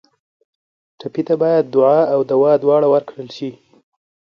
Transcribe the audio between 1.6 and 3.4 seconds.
دعا او دوا دواړه ورکړل